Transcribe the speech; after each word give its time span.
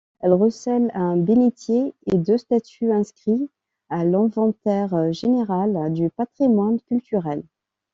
Elle 0.19 0.33
recèle 0.33 0.89
un 0.95 1.15
bénitier 1.15 1.93
et 2.07 2.17
deux 2.17 2.39
statues 2.39 2.91
inscrits 2.91 3.51
à 3.91 4.03
l'Inventaire 4.03 5.13
général 5.13 5.93
du 5.93 6.09
patrimoine 6.09 6.81
culturel. 6.81 7.43